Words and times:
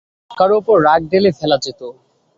কারো 0.31 0.55
ওপর 0.61 0.77
রাগ 0.87 1.01
ঢেলে 1.11 1.31
ফেলা 1.39 1.57
যেত। 1.63 1.81